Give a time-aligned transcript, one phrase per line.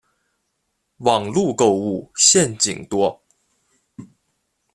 [0.97, 3.21] 网路购物陷阱多